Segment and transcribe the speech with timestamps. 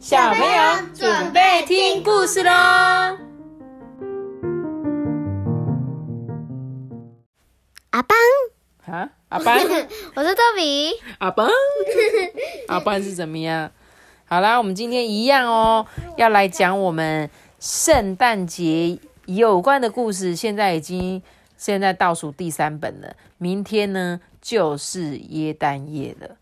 [0.00, 2.50] 小朋友准备听故事喽！
[7.90, 8.16] 阿邦，
[8.86, 9.58] 啊，阿邦，
[10.16, 10.94] 我是豆比。
[11.18, 11.50] 阿邦，
[12.68, 13.70] 阿邦是怎么样？
[14.24, 15.86] 好啦，我们今天一样哦，
[16.16, 20.34] 要来讲我们圣诞节有关的故事。
[20.34, 21.22] 现在已经
[21.58, 26.36] 现在倒数第三本了，明天呢就是耶诞夜了，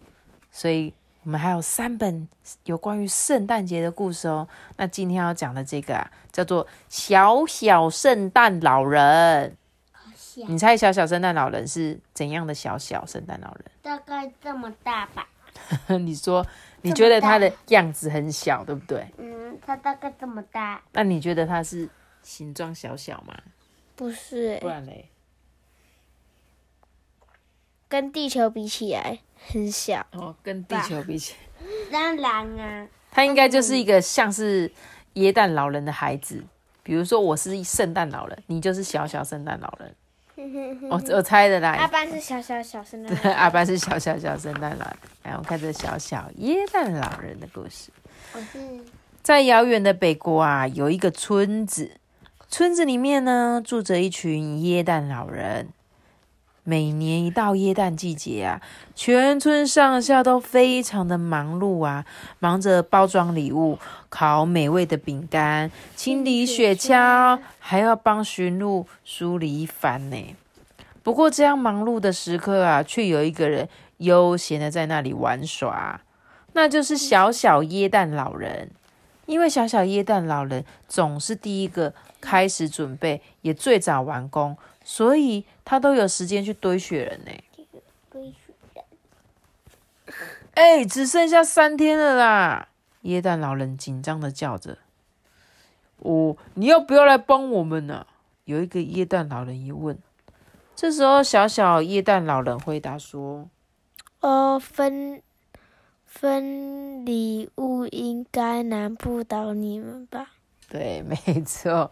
[0.52, 0.94] 所以
[1.28, 2.26] 我们还有三本
[2.64, 4.48] 有关于圣诞节的故事哦。
[4.78, 9.54] 那今天要讲的这个啊，叫做《小小圣诞老人》。
[10.48, 13.64] 你猜小小圣诞老人是怎样的小小圣诞老人？
[13.82, 15.28] 大概这么大吧。
[16.00, 16.46] 你说
[16.80, 19.06] 你觉得他的样子很小，对不对？
[19.18, 20.80] 嗯，它大概这么大。
[20.92, 21.86] 那你觉得他是
[22.22, 23.34] 形状小小吗？
[23.94, 25.10] 不是不，然嘞？
[27.86, 30.04] 跟地球比起来很小。
[30.12, 34.70] 哦，跟地球比起来， 当然啊，他应该就是一个像是
[35.14, 36.42] 耶诞老人的孩子。
[36.82, 39.94] 比如说，我是圣诞老人，你就是小小圣诞老人。
[40.88, 41.86] 我我猜的啦阿。
[41.88, 43.14] 班是小小小圣诞。
[43.34, 44.96] 阿班是小小小圣诞老人。
[45.24, 47.90] 来，我看这小小耶诞老人的故事。
[48.32, 48.58] 我是
[49.22, 51.98] 在遥远的北国啊，有一个村子，
[52.48, 55.68] 村子里面呢住着一群耶诞老人。
[56.68, 58.60] 每年一到耶诞季节啊，
[58.94, 62.04] 全村上下都非常的忙碌啊，
[62.40, 63.78] 忙着包装礼物、
[64.10, 70.36] 烤美味的饼干、清理雪橇，还要帮驯鹿梳理帆呢。
[71.02, 76.02] 不过这样忙碌的时刻啊，却有一个人悠闲的在那里玩耍，
[76.52, 78.70] 那就是小小耶诞老人。
[79.24, 84.56] 因为小小耶诞老人总是第一个开始准备，也最早完工，
[84.90, 87.30] 所以他都有时间去堆雪人呢。
[90.54, 92.68] 哎，只剩下三天了啦！
[93.02, 94.78] 耶诞老人紧张的叫着
[96.00, 98.06] ：“哦，你要不要来帮我们呢、
[98.44, 99.98] 有一个耶诞老人一问。
[100.74, 103.50] 这时候，小小耶诞老人回答说
[104.20, 105.22] 哦，分
[106.06, 110.30] 分礼物应该难不倒你们吧
[110.70, 111.90] ？：“对，没错。”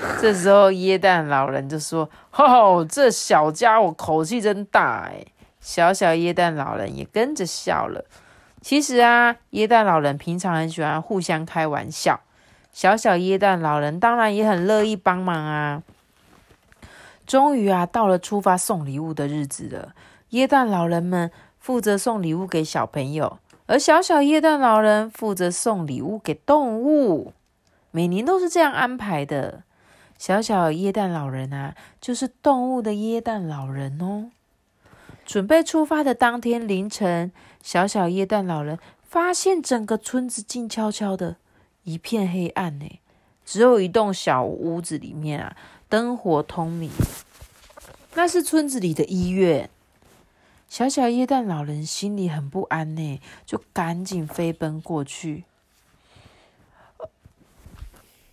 [0.20, 5.24] 这时候，耶诞老人就说：“吼、这小家伙口气真大哎！”
[5.60, 8.04] 小小耶诞老人也跟着笑了。
[8.60, 12.20] 其实啊，耶诞老人平常很喜欢互相开玩笑，
[12.72, 15.82] 小小耶诞老人当然也很乐意帮忙啊。
[17.26, 19.94] 终于啊，到了出发送礼物的日子了。
[20.30, 27.32] 耶诞老人们负责送礼物给小朋友，而小小耶诞老人负责送礼物给动物。
[27.90, 29.62] 每年都是这样安排的。
[30.18, 34.30] 小小椰蛋老人啊，就是动物的椰蛋老人哦。
[35.24, 37.30] 准备出发的当天凌晨，
[37.62, 41.36] 小小椰蛋老人发现整个村子静悄悄的，
[41.84, 43.00] 一片黑暗呢。
[43.44, 45.56] 只有一栋小屋子里面啊，
[45.88, 46.90] 灯火通明。
[48.14, 49.70] 那是村子里的医院。
[50.68, 55.44] 小小椰蛋老人心里很不安呢，就赶紧飞奔过去。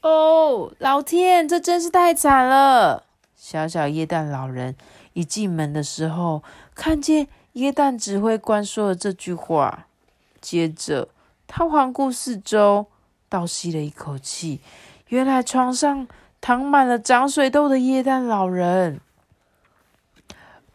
[0.06, 3.06] 哦，老天，这真是太惨了！
[3.36, 4.76] 小小椰蛋老人
[5.14, 6.44] 一进门的时候，
[6.76, 9.88] 看见椰蛋指挥官说了这句话，
[10.40, 11.08] 接着
[11.48, 12.86] 他环顾四周，
[13.28, 14.62] 倒吸了一口气，
[15.08, 16.08] 原来床上
[16.40, 19.02] 躺满了长水痘的椰蛋老人。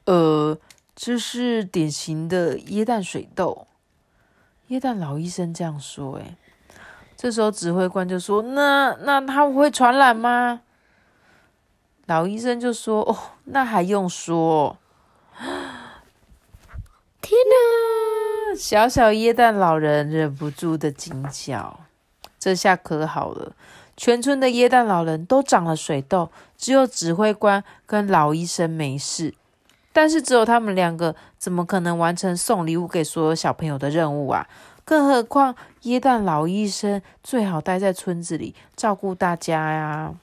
[0.06, 0.58] 呃，
[0.96, 3.68] 这是典型的椰蛋水痘。
[4.70, 6.34] 椰蛋老医生这样说，诶，
[7.20, 10.62] 这时候指挥官就说：“那那他会传染吗？”
[12.08, 13.14] 老医生就说：“哦，
[13.44, 14.78] 那还用说？
[17.20, 21.80] 天哪！”小小椰蛋老人忍不住的惊叫。
[22.38, 23.52] 这下可好了，
[23.98, 29.34] 全村的椰蛋老人都长了水痘，只有指挥官跟老医生没事。
[29.92, 34.48] 但是只有他们两个，怎么可能完成送礼物给所有小朋友的任务啊？
[34.86, 40.14] 更何况耶诞老医生最好待在村子里照顾大家呀。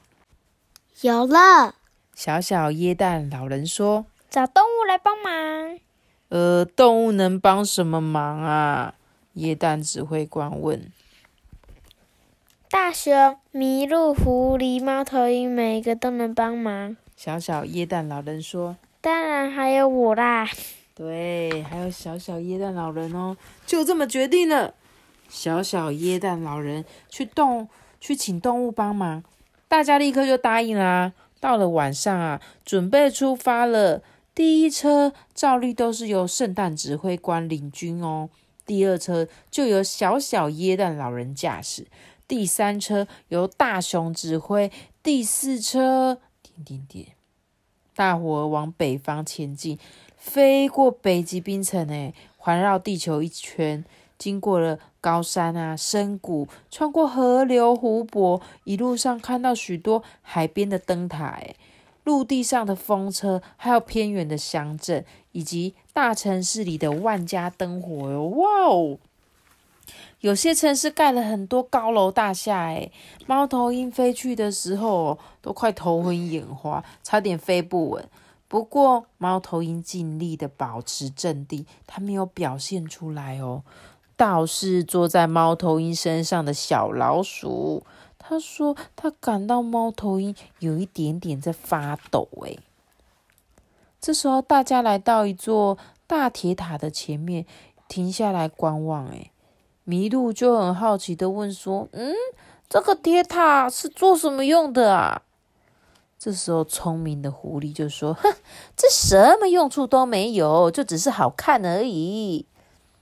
[1.00, 1.74] 有了，
[2.14, 5.78] 小小耶诞老人说找动物来帮忙。
[6.30, 8.94] ：“呃，动物能帮什么忙啊？”
[9.34, 10.92] 耶诞指挥官问。
[12.70, 16.96] 大熊、麋鹿、狐狸、猫头鹰，每个都能帮忙。
[17.16, 20.46] 小小耶诞老人说当然还有我啦。
[20.94, 24.74] ：“对，还有小小耶诞老人哦，就这么决定了。”
[25.28, 27.68] 小小椰蛋老人去动
[28.00, 29.22] 去请动物帮忙，
[29.68, 34.02] 大家立刻就答应啦、到了晚上啊，准备出发了。
[34.34, 38.30] 第一车照例都是由圣诞指挥官领军哦。
[38.64, 41.86] 第二车就由小小椰蛋老人驾驶，
[42.28, 44.70] 第三车由大熊指挥，
[45.02, 47.06] 第四车点点点，
[47.96, 49.78] 大伙往北方前进，
[50.16, 53.84] 飞过北极冰层，诶，环绕地球一圈，
[54.16, 54.78] 经过了
[55.08, 61.40] 高山啊、深谷，穿过河流、湖泊，一路上看到许多海边的灯塔，
[62.04, 65.02] 陆地上的风车，还有偏远的乡镇，
[65.32, 68.24] 以及大城市里的万家灯火哟！
[68.24, 68.98] 哇哦，
[70.20, 72.92] 有些城市盖了很多高楼大厦，诶
[73.26, 78.06] 猫头鹰飞去的时候都快头昏眼花，差点飞不稳。
[78.46, 83.62] 不过猫头鹰尽力的保持镇定，它没有表现出来哦。
[84.18, 87.84] 倒是坐在猫头鹰身上的小老鼠。
[88.18, 92.58] 他说：“他感到猫头鹰有一点点在发抖。”诶，
[94.00, 97.46] 这时候大家来到一座大铁塔的前面，
[97.88, 99.06] 停下来观望。
[99.06, 99.30] 诶，
[99.86, 102.12] 麋鹿就很好奇的问说：“嗯，
[102.68, 105.22] 这个铁塔是做什么用的啊？”
[106.18, 108.34] 这时候聪明的狐狸就说：“哼，
[108.76, 112.44] 这什么用处都没有，就只是好看而已。”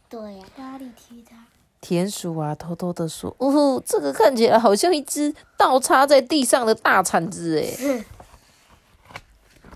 [0.08, 1.36] 对呀，咖喱铁塔。
[1.80, 8.04] 田鼠啊，偷偷的说：“哦，这个看起来好像一只倒插在地上的大铲子，哎。”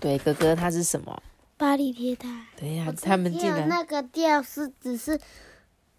[0.01, 1.21] 对，哥哥，它是什么？
[1.57, 2.27] 巴黎铁塔。
[2.57, 5.19] 对呀，他们竟然那个吊饰只是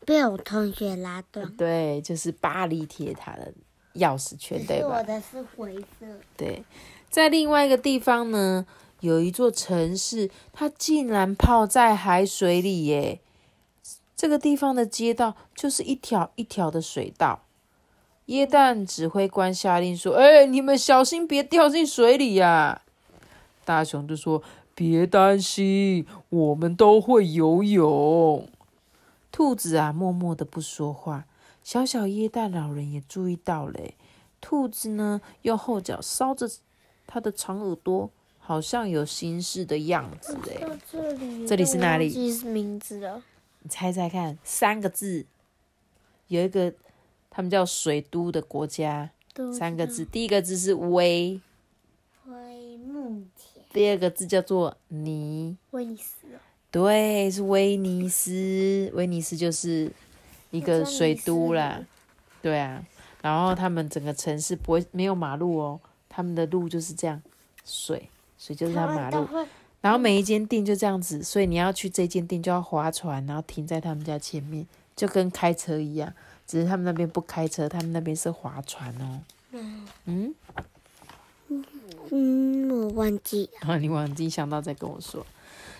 [0.04, 1.48] 被我同学拉断。
[1.56, 3.52] 对，就是巴黎铁塔的
[3.94, 4.98] 钥匙圈，对吧？
[4.98, 6.06] 我的是灰色。
[6.36, 6.64] 对，
[7.08, 8.66] 在另外一个地方呢，
[9.00, 13.20] 有一座城市，它竟然泡在海水里，耶！
[14.22, 17.42] 这个地方的街道就是一条一条的水道。
[18.26, 22.82] 耶诞指挥官下令说：“哎，你们小心别掉进水里呀！”
[23.66, 24.40] 大熊就说
[24.76, 28.48] ：“别担心，我们都会游泳。”
[29.32, 31.24] 兔子啊，默默的不说话。
[31.64, 33.80] 小小耶诞老人也注意到了，
[34.40, 36.48] 兔子呢，用后脚搔着
[37.08, 38.08] 它的长耳朵，
[38.38, 40.38] 好像有心事的样子。
[40.48, 42.08] 哎，这里，这里是哪里？
[42.08, 43.20] 记名字了。
[43.64, 45.24] 你猜猜看，三个字，
[46.26, 46.74] 有一个
[47.30, 49.10] 他们叫水都的国家，
[49.56, 51.40] 三个字，第一个字是威，
[52.26, 56.26] 威木田，第二个字叫做尼，威尼斯，
[56.72, 59.92] 对，是威尼斯，威尼斯就是
[60.50, 61.86] 一个水都啦，
[62.42, 62.84] 对啊，
[63.22, 67.22] 然后他们整个城市不会没有马路哦，他们的路就是这样，
[67.64, 69.28] 水，水就是他马路。
[69.82, 74.64] 然后每一间店就这样子，所以你要去这间店就要划船，然后停在他们家前面，
[74.94, 76.12] 就跟开车一样，
[76.46, 79.20] 只是他们那边不开车，他们那边是划船哦。
[79.50, 80.34] 嗯
[82.10, 83.50] 嗯，我忘记。
[83.62, 85.26] 啊，你忘记想到再跟我说。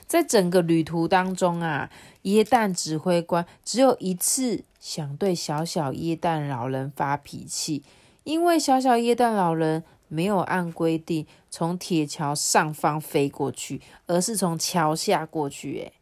[0.08, 1.88] 在整个旅途当中啊，
[2.24, 7.84] 椰蛋指挥官只有一次想对小小椰蛋老人发脾气，
[8.24, 9.84] 因为小小椰蛋老人。
[10.12, 15.78] 没有按规定从铁桥上方飞过去，而是从桥下过去。
[15.78, 15.92] 诶，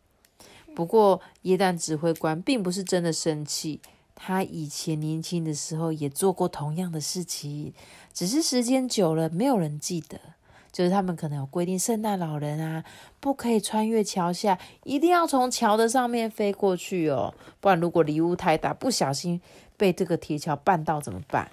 [0.74, 3.80] 不过耶诞指挥官并不是真的生气，
[4.16, 7.72] 他以前年轻的时候也做过同样的事情，
[8.12, 10.18] 只是时间久了没有人记得。
[10.72, 12.84] 就是他们可能有规定，圣诞老人啊
[13.20, 19.40] 不可以穿越桥下，一定要从桥的上面飞过去哦，不然如果礼物太大，不小心
[19.76, 21.50] 被这个铁桥绊到怎么办？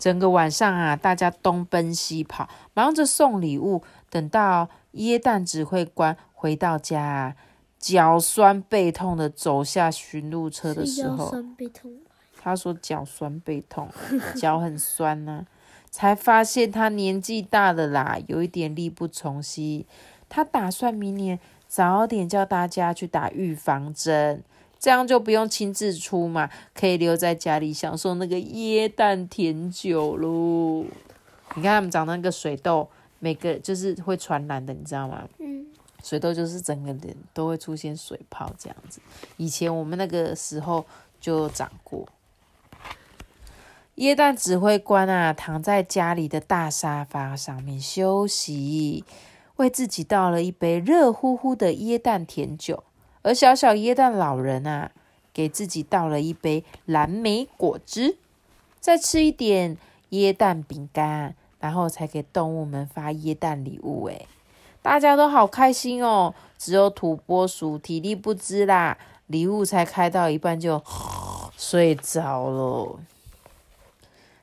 [0.00, 3.82] 整个晚上啊，大家东奔西跑，忙着送礼物。
[4.08, 7.36] 等到耶诞指挥官回到家，
[7.78, 11.30] 脚酸背痛的走下巡路车的时候，
[12.40, 13.88] 他说脚酸背痛，
[14.34, 15.46] 脚很酸呢，
[15.90, 19.84] 才发现他年纪大了啦，有一点力不从心。
[20.30, 21.38] 他打算明年
[21.68, 24.42] 早点叫大家去打预防针。
[24.80, 30.86] 这样就不用亲自出嘛，可以留在家里享受那个椰蛋甜酒喽。
[31.54, 35.28] 你看他们长那个水痘，每个就是会传染的，你知道吗？
[35.38, 35.66] 嗯。
[36.02, 39.02] 水痘就是整个脸都会出现水泡这样子。
[39.36, 40.86] 以前我们那个时候
[41.20, 42.08] 就长过。
[43.96, 49.04] 椰蛋指挥官啊，躺在家里的大沙发上面休息，
[49.56, 52.82] 为自己倒了一杯热乎乎的椰蛋甜酒。
[53.22, 54.90] 而小小椰蛋老人啊，
[55.32, 58.16] 给自己倒了一杯蓝莓果汁，
[58.80, 59.76] 再吃一点
[60.10, 64.06] 椰蛋饼干，然后才给动物们发椰蛋礼物。
[64.08, 64.26] 诶
[64.82, 66.34] 大家都好开心哦！
[66.56, 68.96] 只有土拨鼠体力不支啦，
[69.26, 70.82] 礼物才开到一半就
[71.58, 72.98] 睡着了。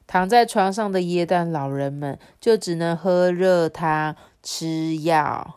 [0.05, 5.56] 躺在床上的椰蛋老人们就只能喝热汤、吃药。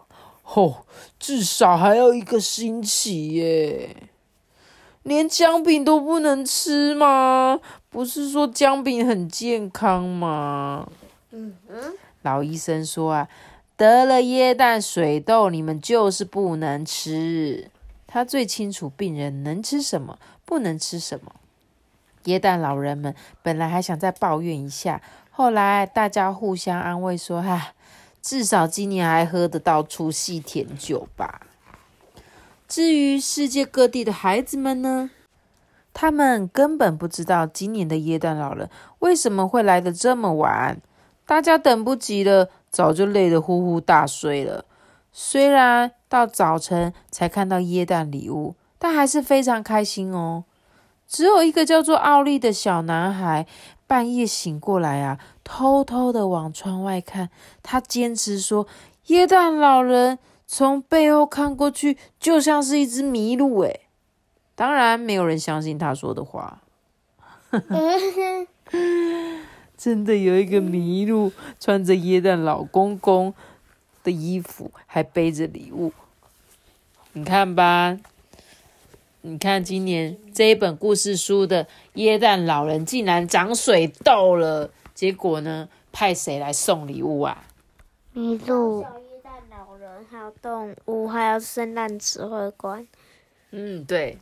[0.54, 0.84] 哦，
[1.18, 3.96] 至少还要一个星期耶！
[5.02, 7.60] 连姜饼都不能吃吗？
[7.88, 10.88] 不是说姜饼很健康吗？
[11.30, 13.28] 嗯嗯，老医生说啊，
[13.76, 17.70] 得了椰蛋水痘，你们就是不能吃。
[18.06, 21.32] 他最清楚病人能吃什么，不能吃什么。
[22.24, 27.72] 椰蛋老人们本来还想再抱怨一下，后来大家互相安慰说：“哈，
[28.22, 31.42] 至少今年还喝得到粗细甜酒吧。”
[32.68, 35.10] 至于世界各地的孩子们呢？
[35.92, 40.80] 他们根本不知道今年的椰蛋老人为什么会来得这么晚。
[41.26, 44.64] 大家等不及了，早就累得呼呼大睡了。
[45.12, 50.44] 虽然到早晨才看到椰蛋礼物，但还是非常开心哦。
[51.08, 53.46] 只有一个叫做奥利的小男孩，
[53.88, 55.18] 半夜醒过来啊，
[55.52, 57.28] 偷偷的往窗外看。
[57.60, 58.68] 他坚持说，
[59.06, 63.58] 耶诞老人从背后看过去，就像是一只麋鹿。
[63.62, 63.80] 诶
[64.54, 66.62] 当然没有人相信他说的话。
[69.76, 73.34] 真的有一个麋鹿，穿着耶诞老公公
[74.04, 75.92] 的衣服，还背着礼物。
[77.14, 77.98] 你看吧。
[79.22, 87.42] 你看，今年这一本故事书的耶诞老人竟然长水痘了，结果呢，派谁来送礼物啊？
[88.14, 92.86] 麋鹿、小椰蛋老人，还有动物，还有圣诞指挥官。
[93.50, 94.18] 嗯，对。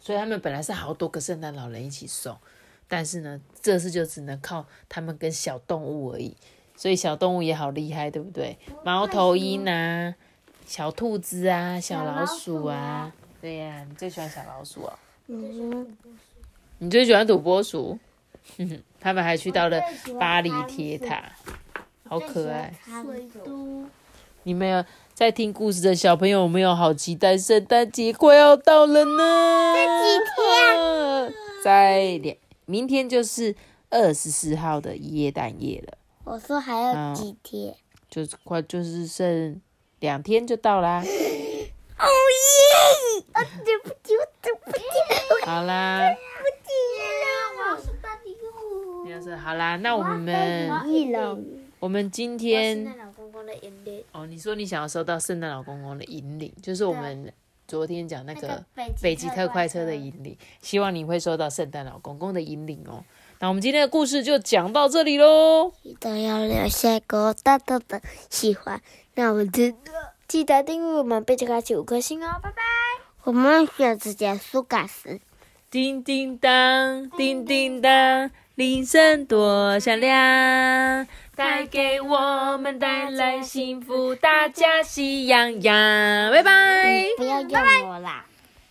[0.00, 2.36] 所以他们本来是好多个圣诞老人一起送，
[2.88, 6.36] 但是呢，这次就只能靠他们跟小动物而已。
[6.74, 8.58] 所以小动物也好厉害，对不对？
[8.84, 10.12] 猫头鹰啊，
[10.66, 13.12] 小兔子啊，小老鼠啊。
[13.40, 14.98] 对呀，你最喜欢小老鼠啊？
[15.28, 15.96] 嗯，
[16.78, 17.96] 你最喜欢土拨鼠？
[19.02, 19.82] 他们还去到了
[20.20, 21.20] 巴黎铁塔，
[22.08, 22.72] 好可爱。
[23.04, 23.84] 水都。
[24.44, 29.74] 你们有在听故事的小朋友，有没有好期待圣诞节快要到了呢？
[29.74, 31.34] 在几天？
[31.64, 33.54] 在两，明天就是
[33.90, 35.98] 二十四号的耶诞夜了。
[36.24, 37.74] 我说还有几天？
[38.08, 39.60] 就是快，就是剩
[39.98, 41.00] 两天就到啦。
[41.00, 41.04] 哦
[42.06, 43.24] 耶！
[43.32, 44.78] 啊，对不起，我对不起。
[45.44, 46.00] 好啦。
[46.00, 46.72] 对不起
[47.58, 49.01] 我要圣诞礼物。
[49.01, 49.01] 你
[49.42, 50.70] 好啦，那我们
[51.80, 54.04] 我们今天圣诞老公公的引领。
[54.12, 57.32] 哦，你说你想要收到圣诞老公公的引领，就是我们
[57.66, 58.64] 昨天讲那个
[59.00, 63.04] 北极特快车的引领，希望你会收到圣诞老公公的引领哦。
[63.40, 65.72] 那我们今天的故事就讲到这里喽。
[65.82, 68.00] 记得要留下个大大的
[68.30, 68.80] 喜欢，
[69.14, 69.72] 那我们就。
[70.28, 72.62] 记得订阅我们，并且开启五颗星哦，拜拜！
[73.24, 75.20] 我们下次见，苏嘎斯。
[75.70, 85.74] 叮叮当，叮叮当，铃声多响亮，带给我们带来幸福，大家喜洋洋。
[86.30, 87.06] 拜拜！
[87.16, 88.26] 不要用我啦。